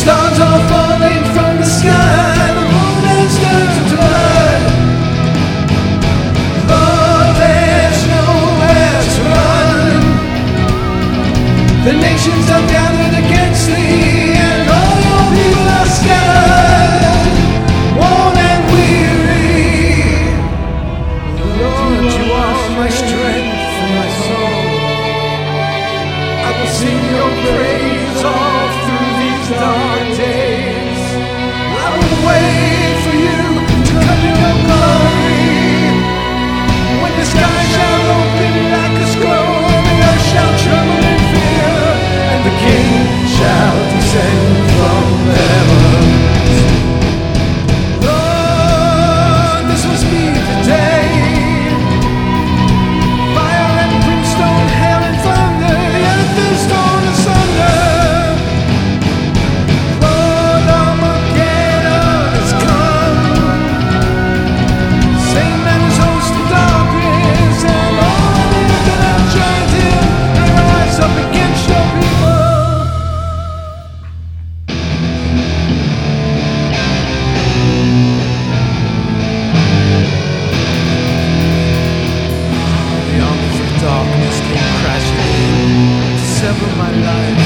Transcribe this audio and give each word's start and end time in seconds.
Stars. 0.00 0.49
of 86.62 86.76
my 86.76 86.90
life. 86.90 87.39